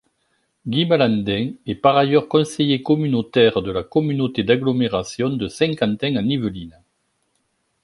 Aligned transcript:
Guy 0.65 0.87
Malandain 0.87 1.51
est 1.67 1.75
par 1.75 1.95
ailleurs 1.95 2.27
conseiller 2.27 2.81
communautaire 2.81 3.61
de 3.61 3.69
la 3.71 3.83
communauté 3.83 4.43
d'agglomération 4.43 5.29
de 5.29 5.47
Saint-Quentin-en-Yvelines. 5.47 6.81